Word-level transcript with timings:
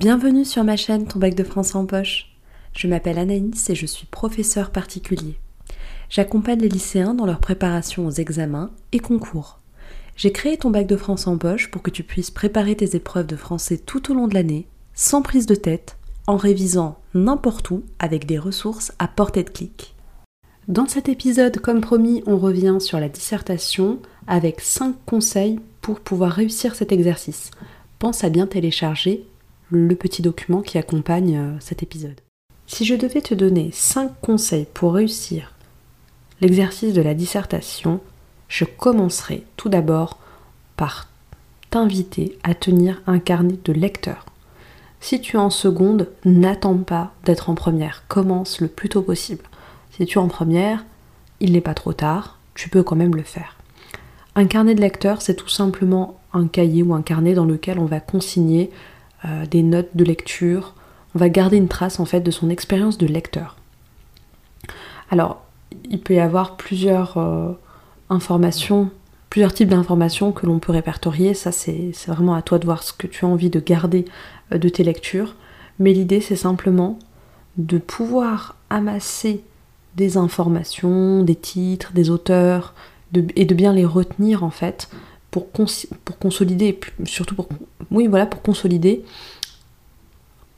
Bienvenue 0.00 0.46
sur 0.46 0.64
ma 0.64 0.78
chaîne 0.78 1.06
Ton 1.06 1.18
bac 1.18 1.34
de 1.34 1.44
français 1.44 1.76
en 1.76 1.84
poche. 1.84 2.34
Je 2.72 2.88
m'appelle 2.88 3.18
Anaïs 3.18 3.68
et 3.68 3.74
je 3.74 3.84
suis 3.84 4.06
professeur 4.06 4.70
particulier. 4.70 5.36
J'accompagne 6.08 6.60
les 6.60 6.70
lycéens 6.70 7.12
dans 7.12 7.26
leur 7.26 7.38
préparation 7.38 8.06
aux 8.06 8.10
examens 8.10 8.70
et 8.92 8.98
concours. 8.98 9.58
J'ai 10.16 10.32
créé 10.32 10.56
ton 10.56 10.70
bac 10.70 10.86
de 10.86 10.96
français 10.96 11.28
en 11.28 11.36
poche 11.36 11.70
pour 11.70 11.82
que 11.82 11.90
tu 11.90 12.02
puisses 12.02 12.30
préparer 12.30 12.76
tes 12.76 12.96
épreuves 12.96 13.26
de 13.26 13.36
français 13.36 13.76
tout 13.76 14.10
au 14.10 14.14
long 14.14 14.26
de 14.26 14.32
l'année, 14.32 14.66
sans 14.94 15.20
prise 15.20 15.44
de 15.44 15.54
tête, 15.54 15.98
en 16.26 16.38
révisant 16.38 16.98
n'importe 17.12 17.70
où 17.70 17.82
avec 17.98 18.24
des 18.24 18.38
ressources 18.38 18.92
à 18.98 19.06
portée 19.06 19.44
de 19.44 19.50
clic. 19.50 19.94
Dans 20.66 20.88
cet 20.88 21.10
épisode, 21.10 21.58
comme 21.58 21.82
promis, 21.82 22.22
on 22.24 22.38
revient 22.38 22.78
sur 22.80 23.00
la 23.00 23.10
dissertation 23.10 23.98
avec 24.26 24.62
5 24.62 24.94
conseils 25.04 25.60
pour 25.82 26.00
pouvoir 26.00 26.32
réussir 26.32 26.74
cet 26.74 26.90
exercice. 26.90 27.50
Pense 27.98 28.24
à 28.24 28.30
bien 28.30 28.46
télécharger 28.46 29.26
le 29.70 29.94
petit 29.94 30.22
document 30.22 30.62
qui 30.62 30.78
accompagne 30.78 31.36
euh, 31.36 31.56
cet 31.60 31.82
épisode. 31.82 32.20
Si 32.66 32.84
je 32.84 32.94
devais 32.94 33.20
te 33.20 33.34
donner 33.34 33.70
5 33.72 34.20
conseils 34.20 34.66
pour 34.72 34.94
réussir 34.94 35.54
l'exercice 36.40 36.94
de 36.94 37.02
la 37.02 37.14
dissertation, 37.14 38.00
je 38.48 38.64
commencerai 38.64 39.44
tout 39.56 39.68
d'abord 39.68 40.18
par 40.76 41.08
t'inviter 41.70 42.38
à 42.42 42.54
tenir 42.54 43.00
un 43.06 43.18
carnet 43.18 43.58
de 43.64 43.72
lecteur. 43.72 44.26
Si 45.00 45.20
tu 45.20 45.36
es 45.36 45.40
en 45.40 45.50
seconde, 45.50 46.08
n'attends 46.24 46.78
pas 46.78 47.12
d'être 47.24 47.48
en 47.48 47.54
première, 47.54 48.04
commence 48.08 48.60
le 48.60 48.68
plus 48.68 48.88
tôt 48.88 49.02
possible. 49.02 49.44
Si 49.92 50.04
tu 50.04 50.18
es 50.18 50.20
en 50.20 50.28
première, 50.28 50.84
il 51.40 51.52
n'est 51.52 51.60
pas 51.60 51.74
trop 51.74 51.92
tard, 51.92 52.38
tu 52.54 52.68
peux 52.68 52.82
quand 52.82 52.96
même 52.96 53.16
le 53.16 53.22
faire. 53.22 53.56
Un 54.34 54.46
carnet 54.46 54.74
de 54.74 54.80
lecteur, 54.80 55.22
c'est 55.22 55.34
tout 55.34 55.48
simplement 55.48 56.20
un 56.32 56.46
cahier 56.46 56.82
ou 56.82 56.94
un 56.94 57.02
carnet 57.02 57.34
dans 57.34 57.44
lequel 57.44 57.78
on 57.78 57.86
va 57.86 58.00
consigner 58.00 58.70
euh, 59.24 59.46
des 59.46 59.62
notes 59.62 59.90
de 59.94 60.04
lecture, 60.04 60.74
on 61.14 61.18
va 61.18 61.28
garder 61.28 61.56
une 61.56 61.68
trace 61.68 62.00
en 62.00 62.04
fait 62.04 62.20
de 62.20 62.30
son 62.30 62.50
expérience 62.50 62.98
de 62.98 63.06
lecteur. 63.06 63.56
Alors, 65.10 65.42
il 65.90 66.00
peut 66.00 66.14
y 66.14 66.20
avoir 66.20 66.56
plusieurs 66.56 67.18
euh, 67.18 67.52
informations, 68.08 68.90
plusieurs 69.28 69.52
types 69.52 69.68
d'informations 69.68 70.32
que 70.32 70.46
l'on 70.46 70.58
peut 70.58 70.72
répertorier, 70.72 71.34
ça 71.34 71.52
c'est 71.52 71.92
vraiment 72.06 72.34
à 72.34 72.42
toi 72.42 72.58
de 72.58 72.64
voir 72.64 72.82
ce 72.82 72.92
que 72.92 73.06
tu 73.06 73.24
as 73.24 73.28
envie 73.28 73.50
de 73.50 73.60
garder 73.60 74.04
euh, 74.52 74.58
de 74.58 74.68
tes 74.68 74.84
lectures, 74.84 75.34
mais 75.78 75.92
l'idée 75.92 76.20
c'est 76.20 76.36
simplement 76.36 76.98
de 77.56 77.78
pouvoir 77.78 78.56
amasser 78.70 79.44
des 79.96 80.16
informations, 80.16 81.22
des 81.24 81.34
titres, 81.34 81.92
des 81.92 82.10
auteurs, 82.10 82.74
et 83.34 83.44
de 83.44 83.54
bien 83.54 83.72
les 83.72 83.84
retenir 83.84 84.44
en 84.44 84.50
fait 84.50 84.88
pour, 85.30 85.48
pour 85.48 86.18
consolider, 86.18 86.78
surtout 87.04 87.34
pour, 87.34 87.48
oui, 87.90 88.06
voilà, 88.06 88.26
pour 88.26 88.42
consolider, 88.42 89.04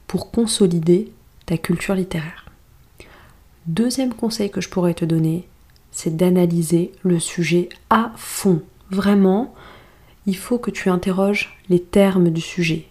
pour 0.06 0.30
consolider 0.30 1.12
ta 1.46 1.56
culture 1.58 1.94
littéraire. 1.94 2.50
Deuxième 3.66 4.14
conseil 4.14 4.50
que 4.50 4.60
je 4.60 4.68
pourrais 4.68 4.94
te 4.94 5.04
donner, 5.04 5.46
c'est 5.90 6.16
d'analyser 6.16 6.92
le 7.02 7.20
sujet 7.20 7.68
à 7.90 8.12
fond. 8.16 8.62
Vraiment, 8.90 9.54
il 10.26 10.36
faut 10.36 10.58
que 10.58 10.70
tu 10.70 10.88
interroges 10.88 11.56
les 11.68 11.80
termes 11.80 12.30
du 12.30 12.40
sujet. 12.40 12.86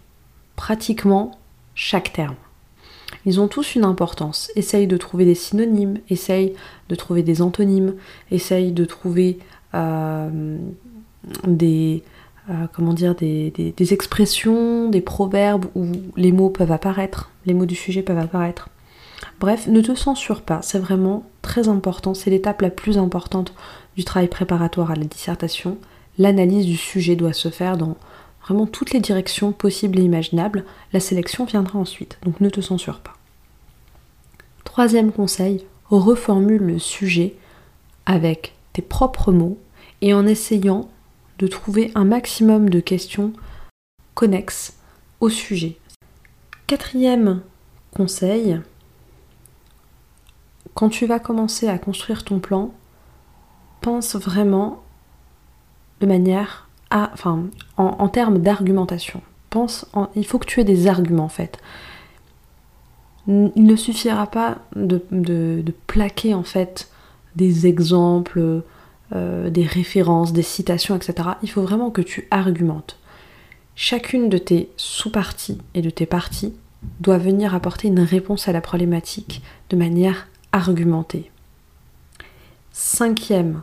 Pratiquement 0.56 1.40
chaque 1.76 2.14
terme. 2.14 2.36
Ils 3.26 3.40
ont 3.40 3.48
tous 3.48 3.76
une 3.76 3.84
importance. 3.84 4.52
Essaye 4.56 4.88
de 4.88 4.98
trouver 4.98 5.26
des 5.26 5.36
synonymes, 5.36 6.00
essaye 6.10 6.54
de 6.90 6.96
trouver 6.96 7.24
des 7.24 7.42
antonymes, 7.42 7.96
essaye 8.32 8.72
de 8.72 8.86
trouver 8.86 9.40
euh, 9.74 10.58
des, 11.46 12.04
euh, 12.50 12.68
comment 12.74 12.94
dire, 12.94 13.16
des, 13.16 13.74
expressions, 13.94 14.90
des 14.90 15.02
proverbes 15.02 15.66
où 15.76 15.88
les 16.18 16.32
mots 16.32 16.50
peuvent 16.50 16.72
apparaître, 16.72 17.30
les 17.46 17.54
mots 17.54 17.66
du 17.66 17.76
sujet 17.76 18.02
peuvent 18.02 18.18
apparaître. 18.18 18.70
Bref, 19.40 19.68
ne 19.68 19.82
te 19.82 19.96
censure 19.96 20.42
pas, 20.42 20.62
c'est 20.62 20.80
vraiment 20.80 21.24
très 21.42 21.68
important, 21.68 22.14
c'est 22.14 22.30
l'étape 22.30 22.62
la 22.62 22.70
plus 22.70 22.98
importante 22.98 23.54
du 23.96 24.04
travail 24.04 24.28
préparatoire 24.28 24.92
à 24.92 24.96
la 24.96 25.06
dissertation. 25.06 25.78
L'analyse 26.18 26.66
du 26.66 26.78
sujet 26.78 27.16
doit 27.16 27.34
se 27.34 27.50
faire 27.50 27.78
dans 27.78 27.98
vraiment 28.44 28.66
toutes 28.66 28.92
les 28.92 29.00
directions 29.00 29.52
possibles 29.52 30.00
et 30.00 30.04
imaginables. 30.04 30.66
La 30.94 31.00
sélection 31.00 31.46
viendra 31.46 31.80
ensuite, 31.80 32.18
donc 32.24 32.42
ne 32.42 32.50
te 32.50 32.62
censure 32.62 33.00
pas. 33.00 33.14
Troisième 34.64 35.12
conseil, 35.12 35.66
reformule 35.90 36.62
le 36.62 36.80
sujet 36.80 37.36
avec 38.06 38.54
tes 38.74 38.82
propres 38.82 39.32
mots 39.32 39.58
et 40.02 40.14
en 40.14 40.26
essayant 40.26 40.90
de 41.42 41.48
trouver 41.48 41.92
un 41.96 42.06
maximum 42.06 42.70
de 42.70 42.80
questions 42.80 43.34
connexes 44.14 44.78
au 45.20 45.30
sujet. 45.30 45.80
Quatrième 46.68 47.42
conseil, 47.96 48.62
quand 50.76 50.90
tu 50.90 51.08
vas 51.08 51.20
commencer 51.20 51.68
à 51.68 51.80
construire 51.80 52.24
ton 52.24 52.40
plan, 52.40 52.72
pense 53.82 54.16
vraiment 54.16 54.84
de 56.00 56.06
manière 56.06 56.70
à, 56.92 57.10
enfin, 57.14 57.46
en, 57.78 58.08
termes 58.08 58.38
d'argumentation. 58.38 59.22
Pense, 59.50 59.88
il 60.16 60.26
faut 60.26 60.38
que 60.38 60.46
tu 60.46 60.62
aies 60.62 60.66
des 60.66 60.88
arguments 60.88 61.26
en 61.26 61.30
fait. 61.30 61.58
Il 63.28 63.52
ne 63.56 63.76
suffira 63.76 64.28
pas 64.28 64.60
de, 64.76 65.04
de 65.12 65.74
plaquer 65.88 66.34
en 66.36 66.44
fait 66.44 66.92
des 67.36 67.66
exemples, 67.66 68.64
euh, 69.14 69.50
des 69.50 69.66
références, 69.66 70.34
des 70.34 70.44
citations, 70.44 70.96
etc. 70.96 71.30
Il 71.44 71.50
faut 71.50 71.62
vraiment 71.62 71.92
que 71.92 72.02
tu 72.02 72.28
argumentes. 72.32 72.98
Chacune 73.76 74.30
de 74.30 74.38
tes 74.38 74.70
sous-parties 74.78 75.58
et 75.74 75.82
de 75.82 75.90
tes 75.90 76.06
parties 76.06 76.54
doit 77.00 77.18
venir 77.18 77.54
apporter 77.56 77.88
une 77.88 78.00
réponse 78.00 78.48
à 78.48 78.52
la 78.52 78.62
problématique 78.62 79.42
de 79.70 79.78
manière 79.78 80.28
argumentée. 80.52 81.32
Cinquième 82.72 83.62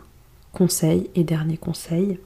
conseil 0.53 1.09
et 1.15 1.25
dernier 1.25 1.57
conseil, 1.57 2.19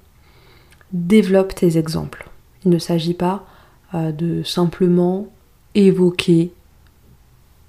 développe 0.93 1.55
tes 1.55 1.79
exemples. 1.79 2.29
Il 2.65 2.71
ne 2.71 2.79
s'agit 2.79 3.15
pas 3.15 3.47
euh, 3.95 4.13
de 4.13 4.43
simplement 4.43 5.29
évoquer 5.75 6.53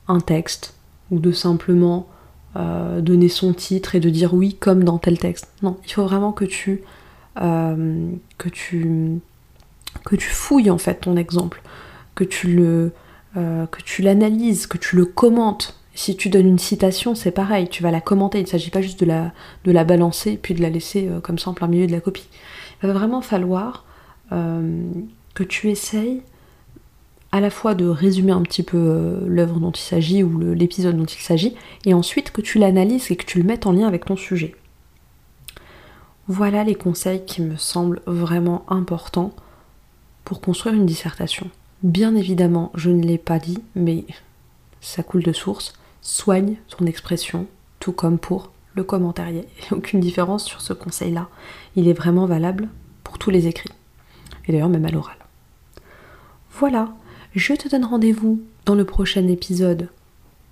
un 0.08 0.20
texte 0.20 0.76
ou 1.12 1.20
de 1.20 1.32
simplement 1.32 2.08
euh, 2.56 3.02
donner 3.02 3.30
son 3.30 3.52
titre 3.52 3.96
et 3.96 4.00
de 4.00 4.12
dire 4.12 4.36
oui 4.36 4.56
comme 4.60 4.84
dans 4.84 5.00
tel 5.00 5.18
texte. 5.18 5.52
Non, 5.64 5.78
il 5.86 5.92
faut 5.92 6.04
vraiment 6.04 6.32
que 6.32 6.46
tu, 6.46 6.84
euh, 7.42 8.12
fouilles 10.20 10.70
en 10.70 10.78
fait 10.78 11.02
ton 11.02 11.18
exemple, 11.18 11.64
que 12.14 12.24
tu 12.24 12.54
le, 12.54 12.92
euh, 13.38 13.66
que 13.66 13.82
tu 13.82 14.04
l'analyses, 14.04 14.68
que 14.68 14.78
tu 14.78 14.96
le 14.96 15.06
commentes. 15.06 15.80
Si 15.96 16.16
tu 16.16 16.30
donnes 16.30 16.48
une 16.48 16.60
citation, 16.60 17.16
c'est 17.16 17.32
pareil, 17.32 17.70
tu 17.70 17.82
vas 17.82 17.90
la 17.90 18.02
commenter. 18.02 18.40
Il 18.40 18.44
ne 18.44 18.48
s'agit 18.48 18.70
pas 18.70 18.82
juste 18.82 19.00
de 19.00 19.06
la, 19.06 19.32
de 19.64 19.72
la 19.72 19.84
balancer 19.84 20.38
puis 20.42 20.54
de 20.54 20.62
la 20.62 20.70
laisser 20.70 21.10
comme 21.24 21.40
ça 21.40 21.50
en 21.50 21.54
plein 21.56 21.68
milieu 21.68 21.88
de 21.88 21.92
la 21.92 22.02
copie. 22.02 22.28
Il 22.84 22.88
va 22.88 22.94
vraiment 22.94 23.22
falloir 23.22 23.86
que 24.30 25.44
tu 25.44 25.70
essayes 25.70 26.22
à 27.34 27.40
la 27.40 27.50
fois 27.50 27.74
de 27.74 27.88
résumer 27.88 28.32
un 28.32 28.44
petit 28.44 28.62
peu 28.62 28.78
euh, 28.78 29.20
l'œuvre 29.28 29.60
dont 29.60 29.72
il 29.72 29.82
s'agit 29.82 30.22
ou 30.22 30.54
l'épisode 30.54 30.96
dont 30.96 31.04
il 31.04 31.20
s'agit, 31.20 31.56
et 31.84 31.96
ensuite 31.96 32.30
que 32.32 32.42
tu 32.42 32.60
l'analyses 32.60 33.10
et 33.10 33.16
que 33.16 33.26
tu 33.26 33.40
le 33.40 33.44
mettes 33.44 33.66
en 33.66 33.72
lien 33.72 33.88
avec 33.88 34.06
ton 34.06 34.16
sujet. 34.16 34.56
Voilà 36.28 36.64
les 36.64 36.76
conseils 36.76 37.26
qui 37.26 37.42
me 37.42 37.58
semblent 37.58 38.04
vraiment 38.06 38.64
importants 38.70 39.34
pour 40.26 40.42
construire 40.42 40.76
une 40.76 40.86
dissertation. 40.86 41.50
Bien 41.82 42.16
évidemment, 42.16 42.72
je 42.76 42.92
ne 42.92 43.02
l'ai 43.02 43.18
pas 43.18 43.40
dit, 43.40 43.58
mais 43.76 44.06
ça 44.80 45.02
coule 45.02 45.24
de 45.24 45.34
source. 45.34 45.74
Soigne 46.04 46.58
ton 46.70 46.86
expression, 46.86 47.48
tout 47.80 47.94
comme 47.94 48.20
pour 48.20 48.52
le 48.76 48.84
commentaire. 48.84 49.32
Aucune 49.72 50.02
différence 50.02 50.46
sur 50.46 50.62
ce 50.62 50.74
conseil-là. 50.74 51.30
Il 51.76 51.88
est 51.88 51.94
vraiment 51.94 52.28
valable 52.28 52.70
pour 53.04 53.18
tous 53.18 53.32
les 53.32 53.48
écrits. 53.48 53.72
Et 54.48 54.52
d'ailleurs 54.52 54.70
même 54.70 54.86
à 54.86 54.92
l'oral. 54.92 55.18
Voilà, 56.52 56.94
je 57.34 57.54
te 57.54 57.68
donne 57.68 57.86
rendez-vous 57.86 58.42
dans 58.66 58.76
le 58.76 58.86
prochain 58.86 59.28
épisode 59.28 59.90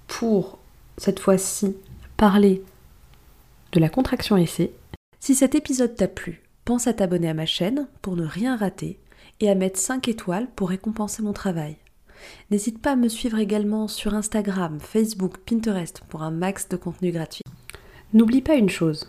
pour, 0.08 0.58
cette 0.98 1.20
fois-ci, 1.20 1.76
parler 2.18 2.64
de 3.72 3.80
la 3.80 3.90
contraction 3.90 4.36
essai. 4.36 4.74
Si 5.20 5.36
cet 5.36 5.54
épisode 5.56 5.96
t'a 5.96 6.08
plu, 6.08 6.42
pense 6.66 6.88
à 6.88 6.94
t'abonner 6.94 7.30
à 7.30 7.34
ma 7.34 7.46
chaîne 7.46 7.88
pour 8.02 8.16
ne 8.16 8.26
rien 8.26 8.58
rater 8.58 9.00
et 9.40 9.50
à 9.50 9.56
mettre 9.56 9.80
5 9.80 10.08
étoiles 10.08 10.48
pour 10.56 10.70
récompenser 10.70 11.22
mon 11.22 11.34
travail. 11.34 11.78
N'hésite 12.50 12.82
pas 12.82 12.94
à 12.94 12.96
me 12.96 13.10
suivre 13.10 13.38
également 13.38 13.88
sur 13.88 14.14
Instagram, 14.14 14.80
Facebook, 14.80 15.38
Pinterest 15.40 16.02
pour 16.10 16.24
un 16.24 16.32
max 16.32 16.68
de 16.70 16.78
contenu 16.78 17.12
gratuit. 17.12 17.44
N'oublie 18.14 18.42
pas 18.42 18.56
une 18.56 18.70
chose, 18.70 19.08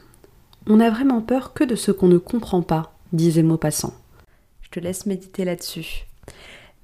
on 0.66 0.76
n'a 0.76 0.90
vraiment 0.90 1.22
peur 1.22 1.54
que 1.54 1.64
de 1.64 1.74
ce 1.74 1.90
qu'on 1.90 2.08
ne 2.08 2.18
comprend 2.18 2.62
pas, 2.62 2.94
disait 3.12 3.42
Maupassant. 3.42 3.94
Je 4.60 4.70
te 4.70 4.78
laisse 4.78 5.06
méditer 5.06 5.44
là-dessus. 5.44 6.06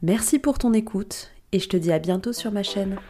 Merci 0.03 0.39
pour 0.39 0.59
ton 0.59 0.75
écoute 0.75 1.33
et 1.51 1.59
je 1.59 1.69
te 1.69 1.77
dis 1.77 1.91
à 1.91 1.99
bientôt 1.99 2.33
sur 2.33 2.53
ma 2.53 2.63
chaîne. 2.63 3.01